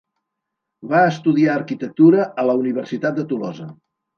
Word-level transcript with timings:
Va 0.93 1.01
estudiar 1.09 1.51
arquitectura 1.57 2.27
a 2.45 2.49
la 2.51 2.59
Universitat 2.63 3.21
de 3.21 3.31
Tolosa. 3.35 3.71